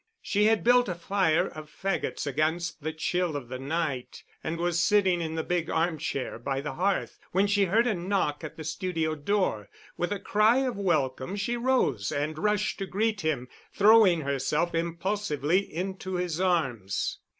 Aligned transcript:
She 0.23 0.45
had 0.45 0.63
built 0.63 0.89
a 0.89 0.95
fire 0.95 1.45
of 1.47 1.69
fagots 1.69 2.25
against 2.25 2.81
the 2.81 2.91
chill 2.91 3.35
of 3.35 3.49
the 3.49 3.59
night 3.59 4.23
and 4.43 4.57
was 4.57 4.79
sitting 4.79 5.21
in 5.21 5.35
the 5.35 5.43
big 5.43 5.69
armchair 5.69 6.39
by 6.39 6.59
the 6.59 6.73
hearth 6.73 7.19
when 7.33 7.45
she 7.45 7.65
heard 7.65 7.85
a 7.85 7.93
knock 7.93 8.43
at 8.43 8.57
the 8.57 8.63
studio 8.63 9.13
door. 9.13 9.69
With 9.97 10.11
a 10.11 10.17
cry 10.19 10.57
of 10.65 10.75
welcome 10.75 11.35
she 11.35 11.55
rose 11.55 12.11
and 12.11 12.39
rushed 12.39 12.79
to 12.79 12.87
greet 12.87 13.21
him, 13.21 13.47
throwing 13.75 14.21
herself 14.21 14.73
impulsively 14.73 15.59
into 15.71 16.15
his 16.15 16.39
arms. 16.41 17.19